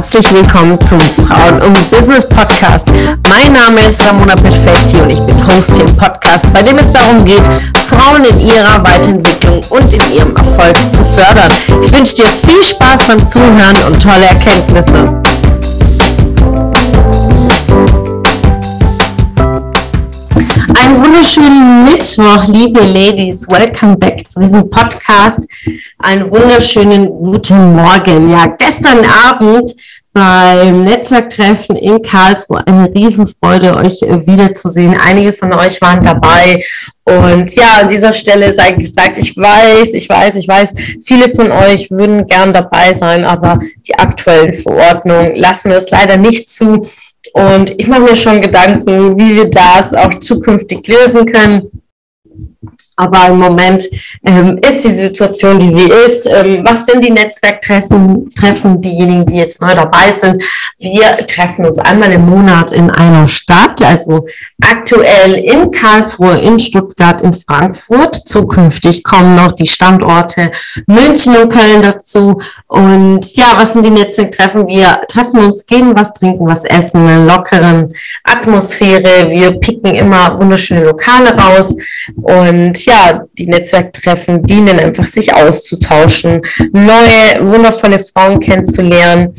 [0.00, 2.88] herzlich willkommen zum Frauen und Business Podcast.
[3.28, 6.90] Mein Name ist Ramona Perfetti und ich bin Host hier im Podcast, bei dem es
[6.90, 7.42] darum geht,
[7.86, 11.52] Frauen in ihrer Weiterentwicklung und in ihrem Erfolg zu fördern.
[11.84, 15.20] Ich wünsche dir viel Spaß beim Zuhören und tolle Erkenntnisse.
[20.82, 23.46] Einen wunderschönen Mittwoch, liebe Ladies.
[23.48, 25.46] Welcome back zu diesem Podcast.
[25.98, 28.30] Einen wunderschönen guten Morgen.
[28.30, 29.74] Ja, gestern Abend
[30.20, 34.94] beim Netzwerktreffen in Karlsruhe eine Riesenfreude, euch wiederzusehen.
[35.02, 36.62] Einige von euch waren dabei.
[37.04, 41.50] Und ja, an dieser Stelle sei gesagt, ich weiß, ich weiß, ich weiß, viele von
[41.50, 46.86] euch würden gern dabei sein, aber die aktuellen Verordnungen lassen es leider nicht zu.
[47.32, 51.79] Und ich mache mir schon Gedanken, wie wir das auch zukünftig lösen können.
[53.00, 53.88] Aber im Moment
[54.26, 56.26] ähm, ist die Situation, die sie ist.
[56.26, 60.42] Ähm, was sind die Netzwerktreffen, Treffen, diejenigen, die jetzt neu dabei sind?
[60.78, 64.26] Wir treffen uns einmal im Monat in einer Stadt, also
[64.62, 68.16] aktuell in Karlsruhe, in Stuttgart, in Frankfurt.
[68.26, 70.50] Zukünftig kommen noch die Standorte
[70.86, 72.38] München und Köln dazu.
[72.66, 74.66] Und ja, was sind die Netzwerktreffen?
[74.66, 77.92] Wir treffen uns, gehen was trinken, was essen, eine lockeren
[78.24, 79.30] Atmosphäre.
[79.30, 81.74] Wir picken immer wunderschöne Lokale raus.
[82.20, 82.89] Und ja,
[83.38, 89.34] die Netzwerktreffen dienen einfach, sich auszutauschen, neue, wundervolle Frauen kennenzulernen,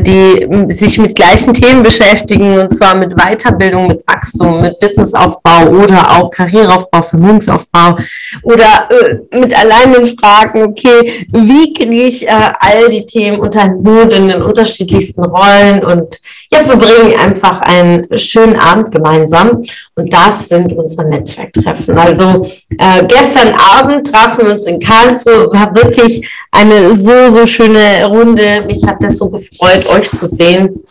[0.00, 6.16] die sich mit gleichen Themen beschäftigen, und zwar mit Weiterbildung, mit Wachstum, mit Businessaufbau oder
[6.16, 7.96] auch Karriereaufbau, Vermögensaufbau
[8.42, 13.86] oder äh, mit alleinen Fragen, okay, wie kriege ich äh, all die Themen unter einen
[13.86, 16.18] Hut in den unterschiedlichsten Rollen und
[16.50, 19.62] ja, verbringen einfach einen schönen Abend gemeinsam.
[19.94, 21.98] Und das sind unsere Netzwerktreffen.
[21.98, 22.46] Also
[22.78, 28.64] äh, gestern Abend trafen wir uns in Karlsruhe, war wirklich eine so, so schöne Runde.
[28.66, 30.82] Mich hat das so gefreut, euch zu sehen.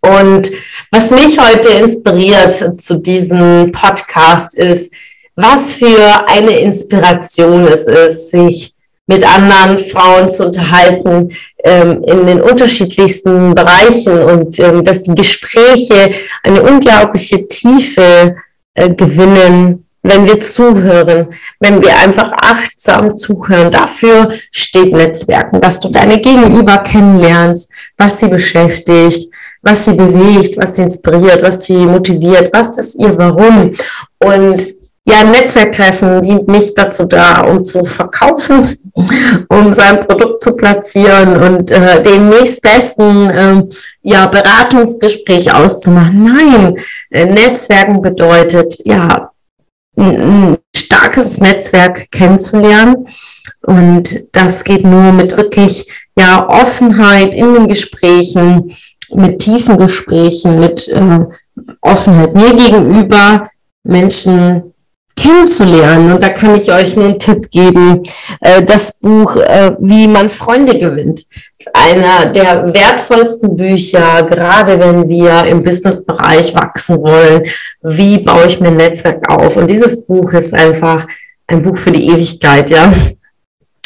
[0.00, 0.50] Und
[0.90, 4.92] was mich heute inspiriert zu diesem Podcast ist,
[5.36, 8.74] was für eine Inspiration es ist, sich
[9.06, 11.30] mit anderen Frauen zu unterhalten
[11.64, 18.36] ähm, in den unterschiedlichsten Bereichen und ähm, dass die Gespräche eine unglaubliche Tiefe
[18.74, 21.28] äh, gewinnen, wenn wir zuhören,
[21.60, 23.70] wenn wir einfach achtsam zuhören.
[23.70, 30.76] Dafür steht Netzwerken, dass du deine Gegenüber kennenlernst, was sie beschäftigt, was sie bewegt, was
[30.76, 33.70] sie inspiriert, was sie motiviert, was ist ihr Warum.
[34.18, 34.66] Und
[35.04, 38.76] ja, Netzwerktreffen dient nicht dazu da, um zu verkaufen,
[39.48, 43.62] um sein Produkt zu platzieren und äh, den nächstbesten äh,
[44.02, 46.22] ja, Beratungsgespräch auszumachen.
[46.22, 46.76] Nein,
[47.10, 49.31] äh, Netzwerken bedeutet, ja,
[49.96, 53.08] ein, starkes Netzwerk kennenzulernen.
[53.62, 55.86] Und das geht nur mit wirklich
[56.18, 58.74] ja, Offenheit in den Gesprächen,
[59.14, 61.20] mit tiefen Gesprächen, mit äh,
[61.80, 63.48] Offenheit mir gegenüber,
[63.84, 64.71] Menschen
[65.16, 66.12] kennenzulernen.
[66.12, 68.02] Und da kann ich euch einen Tipp geben.
[68.40, 71.24] Äh, das Buch äh, Wie man Freunde gewinnt
[71.58, 77.42] ist einer der wertvollsten Bücher, gerade wenn wir im Businessbereich wachsen wollen.
[77.82, 79.56] Wie baue ich mir ein Netzwerk auf?
[79.56, 81.06] Und dieses Buch ist einfach
[81.46, 82.92] ein Buch für die Ewigkeit, ja.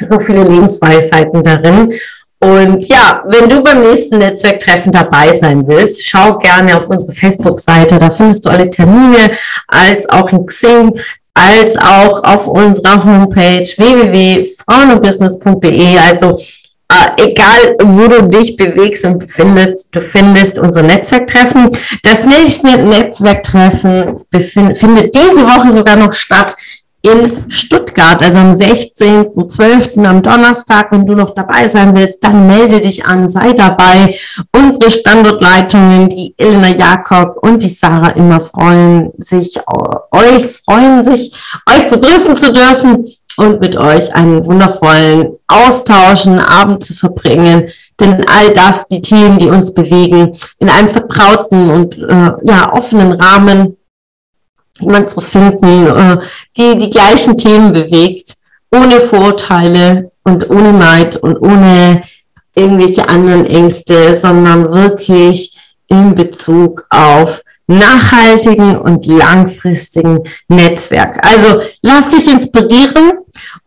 [0.00, 1.92] So viele Lebensweisheiten darin.
[2.40, 7.98] Und ja, wenn du beim nächsten Netzwerktreffen dabei sein willst, schau gerne auf unsere Facebook-Seite.
[7.98, 9.32] Da findest du alle Termine,
[9.66, 10.96] als auch in Xing,
[11.34, 15.98] als auch auf unserer Homepage www.frauenundbusiness.de.
[15.98, 16.38] Also
[16.90, 21.70] äh, egal, wo du dich bewegst und befindest, du findest unser Netzwerktreffen.
[22.02, 26.54] Das nächste Netzwerktreffen findet diese Woche sogar noch statt
[27.02, 30.04] in Stuttgart, also am 16.12.
[30.04, 30.88] am Donnerstag.
[30.90, 34.14] Wenn du noch dabei sein willst, dann melde dich an, sei dabei.
[34.52, 39.58] Unsere Standortleitungen, die Elena Jakob und die Sarah immer freuen sich,
[40.10, 41.32] euch freuen sich,
[41.68, 43.06] euch begrüßen zu dürfen
[43.38, 47.68] und mit euch einen wundervollen Austausch, einen Abend zu verbringen.
[48.00, 53.12] Denn all das, die Themen, die uns bewegen, in einem vertrauten und äh, ja, offenen
[53.12, 53.77] Rahmen
[54.80, 56.18] jemand zu finden, äh,
[56.56, 58.36] die die gleichen Themen bewegt,
[58.70, 62.02] ohne Vorurteile und ohne Neid und ohne
[62.54, 71.24] irgendwelche anderen Ängste, sondern wirklich in Bezug auf nachhaltigen und langfristigen Netzwerk.
[71.24, 73.12] Also lass dich inspirieren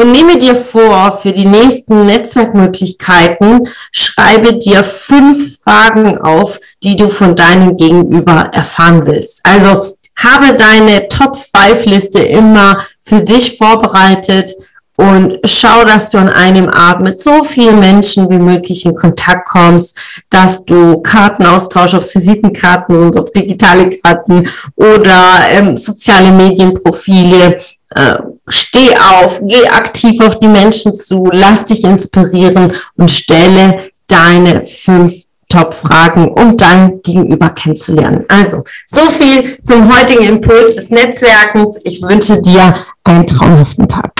[0.00, 7.10] und nehme dir vor, für die nächsten Netzwerkmöglichkeiten schreibe dir fünf Fragen auf, die du
[7.10, 9.40] von deinem Gegenüber erfahren willst.
[9.44, 14.54] Also habe deine Top 5 Liste immer für dich vorbereitet
[15.00, 19.48] und schau, dass du an einem Abend mit so vielen Menschen wie möglich in Kontakt
[19.48, 19.96] kommst,
[20.28, 24.46] dass du Karten austauschst, ob es Visitenkarten sind, ob digitale Karten
[24.76, 27.56] oder ähm, soziale Medienprofile.
[27.94, 34.66] Äh, steh auf, geh aktiv auf die Menschen zu, lass dich inspirieren und stelle deine
[34.66, 35.14] fünf
[35.50, 38.24] Top-Fragen, um dein Gegenüber kennenzulernen.
[38.28, 41.78] Also, so viel zum heutigen Impuls des Netzwerkens.
[41.84, 42.74] Ich wünsche dir
[43.04, 44.19] einen traumhaften Tag.